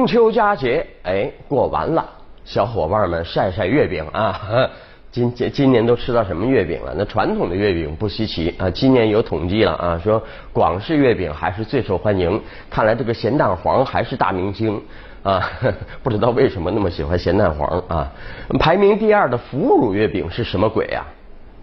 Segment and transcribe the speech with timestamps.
[0.00, 2.02] 中秋佳节哎过完了，
[2.46, 4.40] 小伙伴们晒晒月饼啊！
[5.12, 6.94] 今今今年都吃到什么月饼了？
[6.96, 10.22] 那传统的月饼不稀奇啊，今年有统计了啊，说
[10.54, 12.40] 广式月饼还是最受欢迎。
[12.70, 14.80] 看来这个咸蛋黄还是大明星
[15.22, 15.46] 啊！
[16.02, 18.10] 不知道为什么那么喜欢咸蛋黄啊？
[18.58, 21.04] 排名第二的腐乳月饼是什么鬼呀？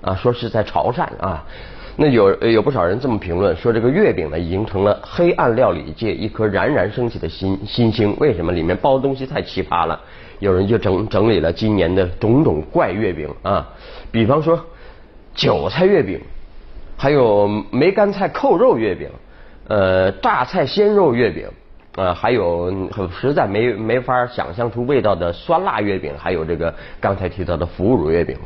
[0.03, 1.43] 啊，说是在潮汕啊。
[1.99, 8.15] 那有有不少人这么评论说，这个月饼呢已经成了黑暗料理界一颗冉冉升起的新新星。
[8.19, 8.51] 为什么？
[8.51, 9.99] 里面包的东西太奇葩了。
[10.37, 13.67] 有人就整整理了今年的种种怪月饼啊，
[14.11, 14.63] 比方说
[15.33, 16.21] 韭菜月饼，
[16.95, 19.09] 还有梅干菜扣肉月饼，
[19.67, 21.47] 呃，榨菜鲜肉月饼。
[21.97, 22.71] 呃，还有
[23.09, 28.37] 实在没没法想象出味道的酸辣月饼，还有这个刚才提到的腐乳月饼。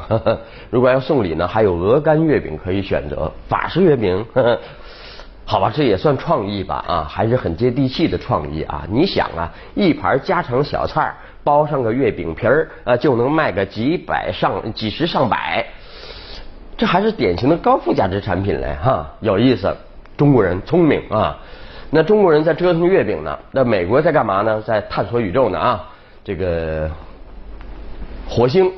[0.70, 3.30] 如果要送礼呢，还有鹅肝月饼可以选择。
[3.50, 4.26] 法式月饼，
[5.44, 8.88] 好吧，这也算创意吧啊，还是很接地气的创意啊。
[8.90, 11.14] 你想啊，一盘家常小菜
[11.44, 15.66] 包上个月饼皮儿啊，就能卖个几百上 几十上百，
[16.78, 19.76] 这还是典型的高附加值产品嘞哈，有意思。
[20.16, 21.38] 中国人聪明啊。
[21.94, 23.38] 那中国人在折腾月饼呢？
[23.52, 24.62] 那美国在干嘛呢？
[24.62, 25.90] 在探索宇宙呢啊！
[26.24, 26.90] 这个
[28.30, 28.72] 火星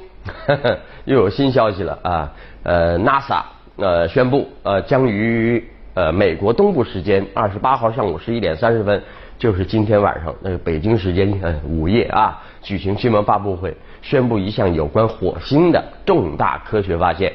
[1.06, 2.31] 又有新消息了啊！
[2.64, 3.44] 呃，NASA
[3.78, 9.03] 呃宣布呃将于呃美国东部时间二十八号上午十一点三十分，
[9.38, 17.31] 就是今天晚上那个北京时间呃午夜啊，举行新闻发布会，宣布一项有关火星的重大科学发现。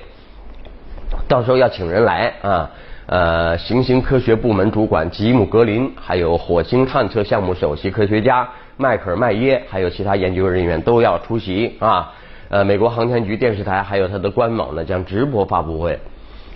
[1.29, 2.69] 到时候要请人来啊。
[3.09, 12.13] 呃，行星科学部门主管吉姆格林，还有火星探测项目首席科学家迈克尔麦耶，还有其他研究人员都要出席啊。
[12.51, 15.99] 呃，美国航天局电视台还有它的官网呢，将直播发布会。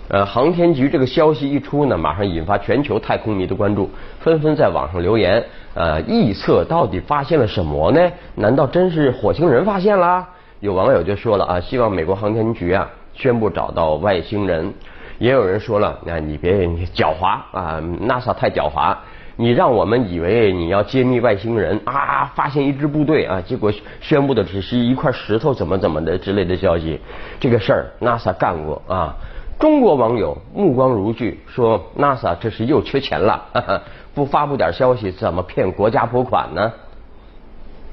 [0.09, 8.11] 呃，航天局这个消息一出呢，马上引发全球太空迷的关注，纷纷在网上留言，呃，臆测到底发现了什么呢？
[8.35, 10.29] 难道真是火星人发现啦？
[10.59, 14.71] 有网友就说了啊，希望美国航天局啊宣布找到外星人。
[15.19, 18.95] 也有人说了，那你别狡猾啊，NASA 太狡猾，
[19.35, 26.99] 你让我们以为你要揭秘外星人啊，发现一支部队啊，结果宣布的只是一块石头怎么怎么的之类的消息，
[27.39, 29.15] 这个事儿 NASA 干过啊。
[29.59, 33.81] 中国网友目光如炬说，NASA 这是又缺钱了，
[34.13, 36.73] 不发布点消息怎么骗国家拨款呢？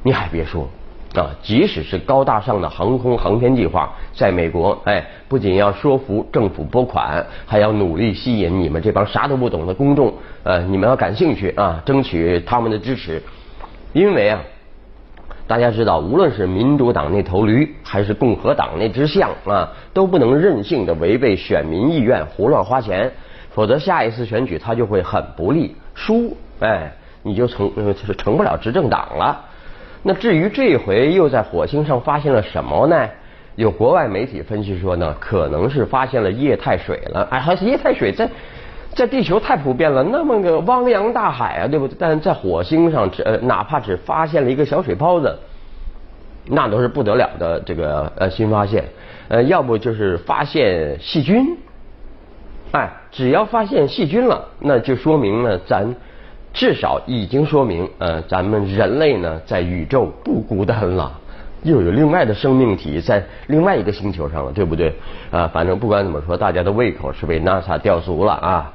[0.03, 0.67] 你还别说。
[1.15, 13.21] 啊，即使是高大上的航空航天计划，在美国，哎，不仅要说服政府拨款，还要努力吸引你们这帮啥都不懂的公众，呃，你们要感兴趣啊，争取他们的支持。
[13.93, 14.41] 因为啊，
[15.49, 23.11] 大家知道，无论是民主党那头驴，还是共和党那只象啊，都不能任性的违背选民意愿胡乱花钱，
[23.51, 26.93] 否则下一次选举他就会很不利，输，哎，
[27.25, 29.47] 你就成就是成不了执政党了。
[30.03, 33.09] 那至于这回又在火星上发现了什么呢？
[33.57, 37.29] 有国外媒体分析说呢，可能是发现了液态水了。
[37.31, 38.27] 哎，还是液态水在
[38.95, 41.95] 在地球太普遍了，那么个汪洋大海啊，对不对？
[41.99, 45.39] 但在火星上，只呃哪怕只发现了一个小水泡子，
[46.47, 48.85] 那都是不得了的这个呃新发现。
[49.29, 51.59] 呃，要不就是发现细菌。
[52.73, 55.95] 哎，只要发现细菌了，那就说明呢咱。
[56.53, 61.13] 至少已经说明，呃，咱们人类呢，在宇宙不孤单了，
[61.63, 64.93] 又有另外的生命体在另外一个星球上了，对不对？
[65.31, 68.73] 啊，反正不管怎么说，大家的胃口是被 NASA 吊足了啊，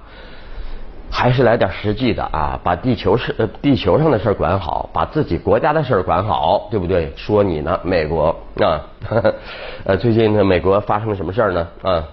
[1.11, 7.11] 还是来点实际的啊，把地球事、地球上的事儿管好，把自己国家的事儿管好，对不对？
[7.17, 8.81] 说你呢，美国啊，
[9.83, 11.67] 呃，最近呢，美国发生了什么事儿呢？
[11.81, 12.03] 啊？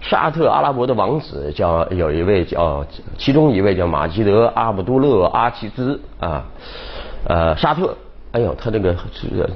[0.00, 2.84] 沙特阿拉伯的王子叫有一位叫，
[3.18, 6.42] 其中一位叫马基德阿卜杜勒阿齐兹啊，
[7.28, 7.94] 呃沙特，
[8.32, 8.96] 哎呦他这个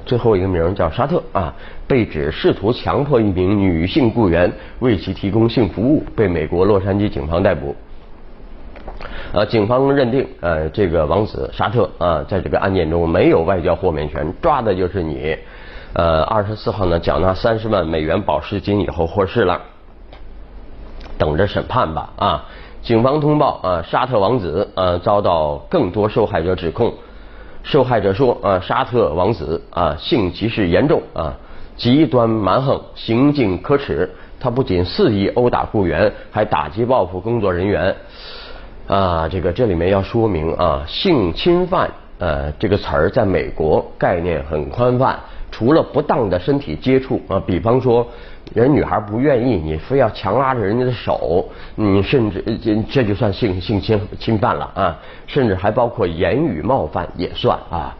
[0.04, 1.54] 最后一个名叫沙特啊，
[1.86, 7.74] 被指试图强迫一名女性雇员为其提供性服务，被美国洛杉矶警方逮捕。
[9.32, 15.36] 呃，警方认定呃这个王子沙特啊，在这个案件中没有外交豁免权，抓的就是你。
[15.94, 19.58] 呃，二十四号呢缴纳三十万美元保释金以后获释了。
[21.18, 22.44] 等着审判吧啊！
[22.82, 26.92] 警方通报啊，沙特王子啊遭到更多受害者指控。
[27.62, 31.32] 受害者说啊，沙特王子啊性歧视严重啊，
[31.78, 34.14] 极端蛮横，行径可耻。
[34.38, 37.96] 他不仅肆意殴打雇员，还打击报复工作人员
[38.86, 39.26] 啊。
[39.26, 45.18] 这个这里面要说明啊，性侵犯呃这个词儿在美国概念很宽泛，
[45.50, 48.06] 除了不当的身体接触啊，比方说。
[48.52, 51.44] 人女孩不愿意，你非要强拉着人家的手，
[51.74, 57.96] 你甚至这这就算性性侵侵犯了啊，甚至还包括言语冒犯也算啊。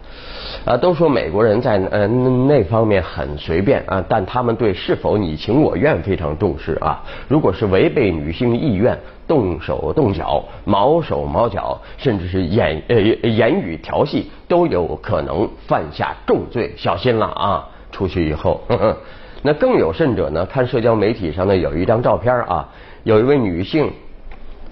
[0.64, 7.02] 啊，都说美国人在呃那方面很随便啊，但他们对是否你情我愿非常重视啊。
[7.26, 8.96] 如果是违背女性意愿，
[9.26, 17.68] 动手动脚、毛手毛脚，甚至是言呃言语调戏，都有可能犯下重罪，小心了啊！
[17.90, 18.60] 出去以后，
[19.46, 20.46] 那更有甚者呢？
[20.46, 22.66] 看社交媒体上呢有一张照片啊，
[23.02, 23.92] 有一位女性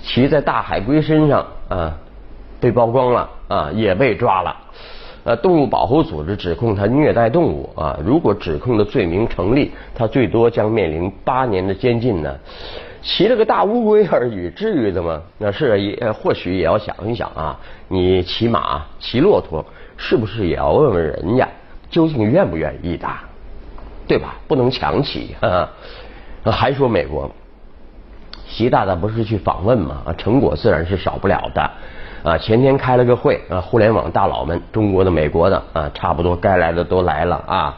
[0.01, 1.95] 骑在大海龟身上啊，
[2.59, 4.57] 被曝光了啊，也被抓了。
[5.25, 12.35] 呃，动物保护组织指控他虐待动物啊，如果指控的罪名成立，他最多将面临八年的监禁呢。
[13.03, 15.21] 骑了个大乌龟而已，至于的吗？
[15.37, 19.63] 那是也或许也要想一想啊，你骑马、骑骆驼，
[19.99, 21.47] 是不是也要问问人家
[21.91, 23.07] 究竟愿不愿意的，
[24.07, 24.35] 对吧？
[24.47, 25.69] 不能强起啊。
[26.45, 27.31] 还说美国，
[28.49, 30.03] 习大大不是去访问吗？
[30.19, 31.71] 成果自然是少不了的。
[32.25, 37.77] 啊，前天开了个会啊，互联网大佬们，中国的、美国的啊，差不多该来的都来了啊，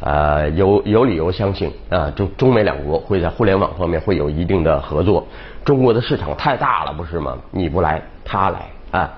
[0.00, 5.26] 呃，有有理由相信啊，中中美两国会在互联网方面会有一定的合作。
[5.64, 7.36] 中国的市场太大了，不是吗？
[7.50, 9.10] 你不来，他来啊。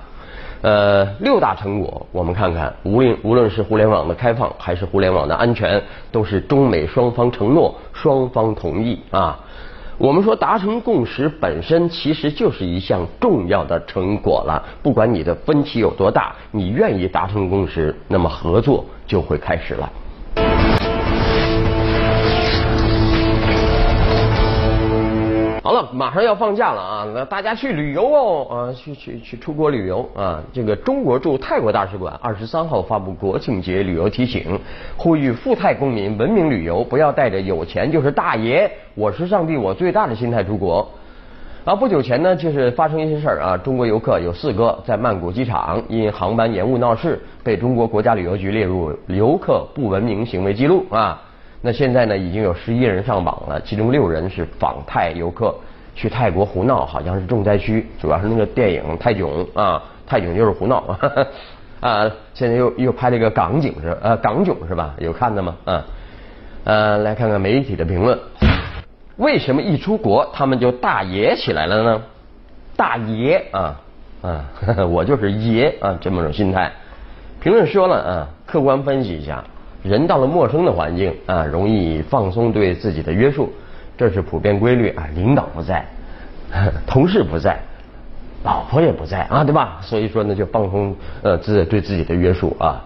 [0.62, 5.82] 呃，六大成果，我们看看，无论无论是互联网的开放，还是互联网的安全，
[6.12, 9.38] 都是中美双方承诺，双方同意啊。
[9.98, 14.62] 我们说达成共识本身其实就是一项重要的成果了。
[14.82, 19.92] 不管你的分歧有多大，你愿意达成共识，那么合作就会开始了。
[25.64, 27.06] 好了，马上要放假了啊！
[27.14, 30.42] 那大家去旅游哦啊，去去去出国旅游啊！
[30.52, 34.58] 这个中国驻泰国大使馆二十三号发布国庆节旅游提醒，
[34.96, 40.90] 呼吁赴泰公民文明旅游，不要带着有钱就是大爷，我是上帝我最大的心态出国。
[41.64, 51.22] 啊，不久前呢，就是发生一些事儿啊，中国游客有四个在曼谷机场因航班延误闹事，被中国国家旅游局列入游客不文明行为记录啊。
[51.64, 55.54] 那现在呢，已经有十一人上榜了，其中六人是访泰游客，
[55.94, 59.80] 去泰国胡闹，好像是重灾区，主要是那个电影《泰囧》啊，
[60.10, 60.82] 《泰囧》就是胡闹
[61.78, 62.10] 啊。
[62.34, 64.92] 现在又又拍了一个港囧是呃港囧是吧？
[64.98, 65.56] 有看的吗？
[65.64, 65.84] 啊，
[66.64, 68.18] 呃，来看看媒体的评论，
[69.18, 72.02] 为什么一出国他们就大爷起来了呢？
[72.76, 73.80] 大爷啊
[74.22, 74.44] 啊，
[74.90, 76.72] 我就是爷啊，这么种心态。
[77.40, 79.44] 评论说了啊，客观分析一下。
[79.82, 83.52] 人到了陌生的环境啊，容易放松对自己的约束，
[83.96, 85.08] 这是普遍规律啊。
[85.14, 85.84] 领导不在，
[86.87, 87.58] 同事不在，
[88.44, 89.79] 老婆也不在啊，对吧？
[89.81, 92.84] 所以说呢，就放松呃自对自己的约束啊。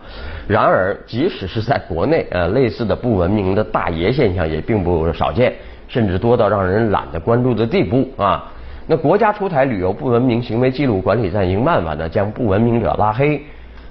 [0.48, 5.52] 然而，即使是在国内呃，类似的不文明的大爷现象也并不少见，
[5.88, 8.50] 甚至多到让人懒得关注的地步啊。
[8.86, 13.42] 那国家出台旅游不文明行为记录管理暂行办法呢，将不文明者拉黑。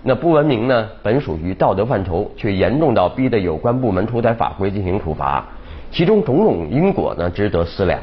[0.07, 0.87] 那不文明呢？
[1.01, 5.43] 本属于道德范畴，却严重到逼得有关部门出台法规进行处罚，
[5.89, 7.99] 其中种种因果呢，值得思量。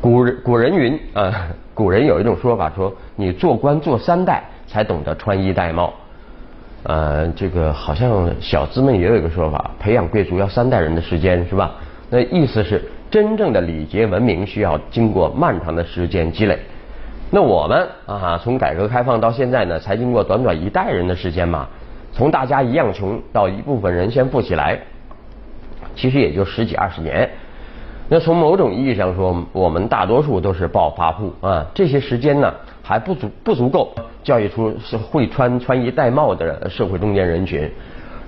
[0.00, 5.92] 古人古人云啊，古人有一种说法说，你做官做三代才懂得穿衣戴帽。
[6.84, 11.72] 呃，这个好像小资们也有一个说法，培养贵族要三代人的时间是吧？
[12.08, 16.58] 那意思是，真正的礼节文明需要经过漫长的时间积累。
[17.30, 21.66] 那我们啊，从改革开放到现在呢，才经过短短一代人的时间嘛，
[22.12, 24.78] 从大家一样穷到一部分人先富起来，
[25.96, 27.28] 其实也就十几二十年。
[28.08, 31.66] 那从某种意义上说，我们大多数都是暴发户啊。
[31.74, 33.92] 这些时间呢，还不足不足够
[34.22, 37.68] 教育出是会穿穿衣戴帽的社会中间人群。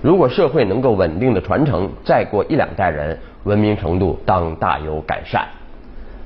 [0.01, 5.47] 如果社会能够稳定的传承，再过一两代人，文明程度当大有改善。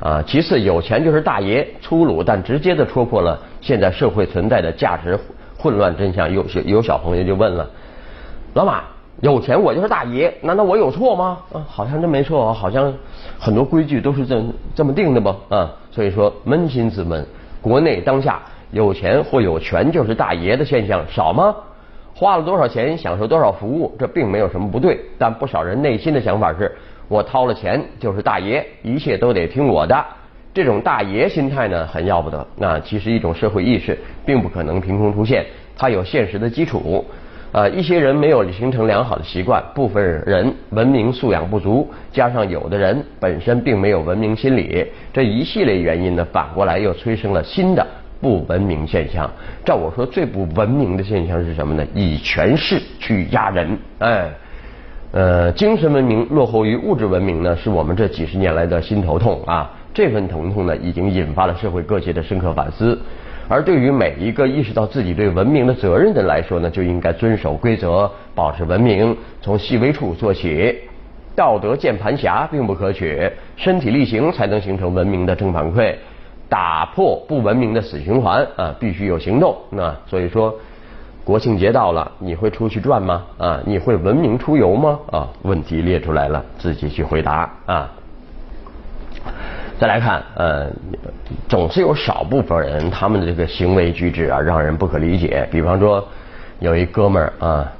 [0.03, 5.17] 啊，其次有钱就是大爷，粗鲁但直接的戳破了现在社会存在的价值
[5.57, 6.29] 混乱真相。
[6.29, 7.65] 有有小朋友就问了，
[8.53, 8.83] 老马，
[9.21, 11.37] 有钱我就是大爷，难道我有错吗？
[11.53, 12.93] 啊，好像真没错，好像
[13.39, 14.43] 很多规矩都是这
[14.75, 15.37] 这么定的吧？
[15.47, 17.25] 啊，所以说扪心自问，
[17.61, 18.41] 国内当下
[18.71, 21.55] 有钱或有权就是大爷的现象少吗？
[22.13, 26.69] 花了多少钱享受多少服务，这并没有什么不对，但不少人内心的想法是。
[27.13, 30.03] 我掏了钱就是大爷，一切都得听我的。
[30.51, 32.47] 这种大爷心态呢，很要不得。
[32.57, 35.45] 那其实一种社会意识并不可能凭空出现，
[35.77, 37.05] 它有现实的基础。
[37.51, 47.85] 呃，一些人没有形成良好的习惯，部分人文明素养不足，加上有的人本身并没有文明心理，这一系列原因呢，反过来又催生了新的
[48.19, 49.29] 不文明现象。
[49.63, 51.85] 照我说，最不文明的现象是什么呢？
[51.93, 54.31] 以权势去压人，哎。
[55.13, 59.69] 呃，精神文明落后于物质文明呢，是我们这几十年来的心头痛啊。
[59.93, 62.99] 这份疼痛呢，已经引发了社会各界的深刻反思。
[63.47, 70.75] 而对于每一个意识到自己对文明的责任的人来说呢，就应该遵守规则，保持文明，从细微处做起。
[71.35, 75.93] 道德键盘侠并不可取，身体力行才能形成文明的正反馈，
[76.49, 79.55] 打破不文明的死循环啊，必须有行动。
[79.69, 80.55] 那所以说。
[81.23, 83.23] 国庆节到了，你会出去转吗？
[83.37, 84.99] 啊，你会文明出游吗？
[85.09, 87.89] 啊，问题列出来了，自己去回答啊。
[89.79, 90.67] 再来看，呃，
[91.47, 95.47] 总是有少部分人他们的这个行为举止啊，让人不可理解。
[95.49, 96.05] 比方说，
[96.59, 97.71] 有一哥们儿啊，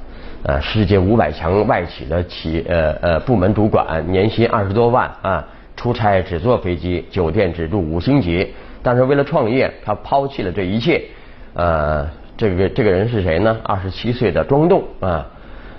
[0.44, 5.44] 呃，世界五百强外企的企呃呃部门主管，年薪二十多万啊，
[5.76, 11.04] 出差只坐飞机，酒店只住五星级，但是为了创业，他抛弃了这一切，
[11.52, 12.08] 呃。
[12.36, 13.56] 这个这个人是谁呢？
[13.62, 15.26] 二十七岁的庄栋啊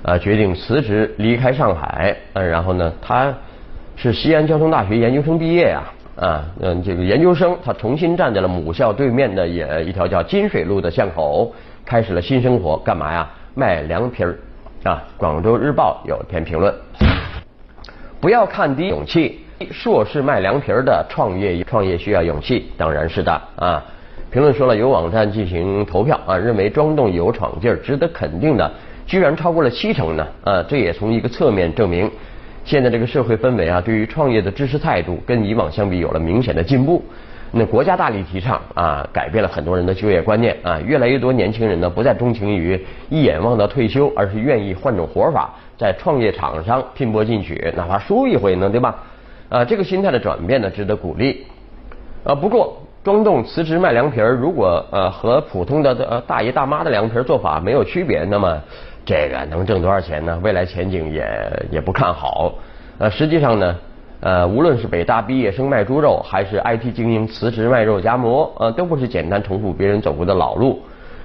[0.03, 2.15] 啊，决定辞职离开上海。
[2.33, 3.33] 嗯，然后呢，他
[3.95, 5.83] 是西安交通大学研究生毕业呀
[6.15, 11.53] 啊嗯，这个研究生他重新站在了母校对面的也一条叫金水路的巷口，
[11.85, 12.77] 开始了新生活。
[12.77, 13.29] 干嘛呀？
[13.53, 14.37] 卖凉皮儿
[14.83, 15.01] 啊！
[15.17, 16.73] 广州日报有一篇评论：
[18.19, 19.39] 不要看低勇气，
[19.71, 23.83] 硕士卖凉皮儿的创业创业需要勇气，当然是的啊。
[24.31, 28.69] 评论说了，有网站进行投票啊，认为庄栋有闯劲儿、值得肯定的，
[29.07, 30.61] 居然超过了七成呢啊！
[30.67, 32.11] 这也从一个侧面证明，
[32.65, 37.01] 现在这个社会氛围啊，对于创业的支持态度跟以往相比有了明显的进步。
[37.51, 42.77] 那国家大力提倡啊，改变了很多人的就业观念啊，越来越多年轻人呢不再钟情于
[43.09, 49.01] 一眼望到退休，而是愿意换种活法，在创业场上拼搏进取，哪怕输一回呢，对吧？
[49.47, 51.45] 啊，这个心态的转变呢，值得鼓励
[52.25, 52.35] 啊。
[52.35, 52.81] 不过。
[53.05, 58.59] 庄栋辞职卖凉皮儿，如果呃和普通的呃大爷大妈的凉皮儿做法没有区别，那么
[59.05, 60.39] 这个能挣多少钱呢？
[60.41, 61.23] 未来前景也
[61.69, 62.51] 也不看好。
[62.97, 63.75] 呃，实际上呢，
[64.21, 70.81] 呃，无论是北大毕业生卖猪肉，还是 IT 精英辞职卖肉夹馍，呃，都不是简单重复别人走过的老路。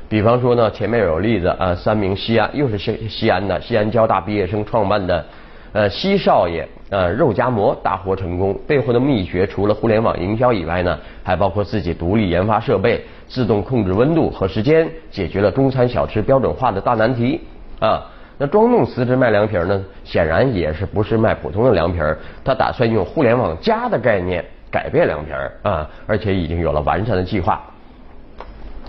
[0.06, 5.24] 比方说呢，前面有例子呃，三名西安又是西西安的西安交大毕业生创办的。
[5.72, 17.40] 呃，西少爷呃肉夹馍大获成功，背后的秘诀除了互联网营销以外呢，还包括自己独立研发设备，自动控制温度和时间，解决了中餐小吃标准化的大难题
[17.78, 18.02] 啊。
[18.36, 27.60] 那庄栋辞职卖凉皮儿呢，显然也是不是卖普通的凉皮儿，他打算用互联网加的概念改变凉皮儿啊，而且已经有了完善的计划。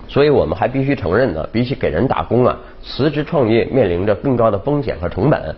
[0.08, 5.54] 所以我们还必须承认呢，比起给人打工啊，辞职创业面临着更高的风险和成本。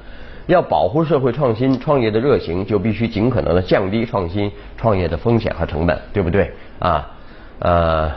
[0.47, 6.53] 要保护社会创新创业的热情，就必须尽可能的降低创新创业的风险和成本，对不对？
[6.79, 7.11] 啊，
[7.61, 8.13] 呃，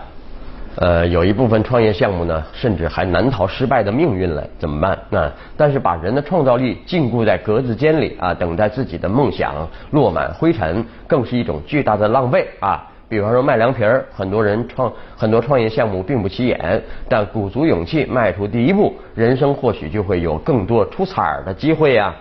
[0.76, 4.98] 呃，有一部分创业项目呢，甚至还难逃失败的命运了，怎么办？
[5.10, 12.86] 那但是把人的创造力禁锢在格子间里啊，等待自己的梦想落满灰尘，更是一种巨大的浪费啊。
[13.10, 22.14] 比方说卖凉皮儿，很多人创很多创业项目并不起眼，但鼓足勇气迈出第一步，人生或许就会有更多出彩的机会呀！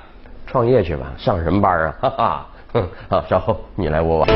[0.46, 1.96] 创业去吧，上什么班啊？
[2.00, 4.28] 哈哈，哼，好，稍后你来我往，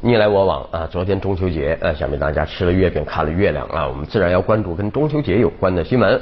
[0.00, 0.86] 你来我往啊！
[0.88, 6.20] 昨天中秋节，呃，想必大家吃了月饼，看了月亮啊，我们自然要关注跟中秋节有关的新闻。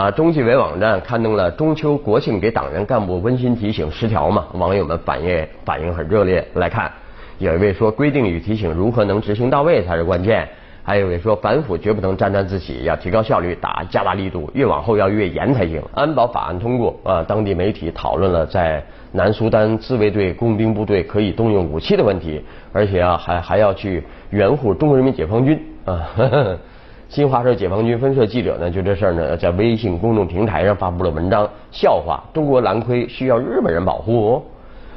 [0.00, 6.42] 啊，中纪委网站刊登了中秋国庆给党员干部温馨提醒十条嘛，网友们反应反应很热烈。
[6.54, 6.90] 来看，
[7.36, 10.48] 有一位说规定与提醒如何能执行到位才是关键，
[10.82, 15.82] 还有一位说反腐绝不能沾沾自喜，要提高效率，打加大力度，越往后要越严才行。
[15.92, 22.42] 安保法案通过啊，当地媒体讨论了在南苏丹自卫队工兵部队可以动用武器的问题，
[22.72, 26.08] 而且啊还还要去援护中国人民解放军啊。
[27.10, 34.40] 新华社解放军分社记者呢，就这事儿呢，在微信公众平台上发布了文章，笑话中国蓝盔需要日本人保护。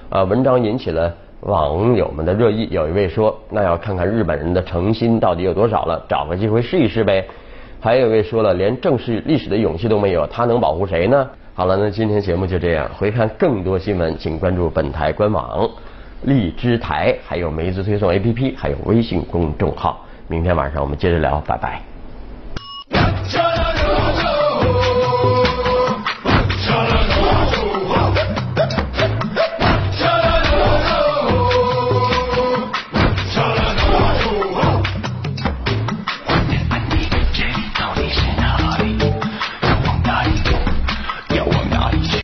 [0.09, 2.67] 啊，文章引起了网友们的热议。
[2.69, 7.25] 有一位说，那要看看日本人的诚心到底有多少了，找个机会试一试呗。
[7.79, 11.27] 还有一位说了，连正视历史的勇气都没有，他能保护谁呢？
[11.55, 12.87] 好了，那今天节目就这样。
[12.95, 15.67] 回看更多新闻，请关注本台官网、
[16.25, 20.05] 荔枝台，还有梅子推送 APP，还有微信公众号。
[20.27, 21.92] 明天晚上我们接着聊，拜拜。
[22.93, 23.42] やっちゃ